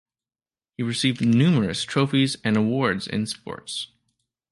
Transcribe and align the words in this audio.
He 0.77 0.81
received 0.81 1.23
numerous 1.23 1.83
trophies 1.83 2.35
and 2.43 2.57
awards 2.57 3.05
in 3.05 3.27
sports. 3.27 3.89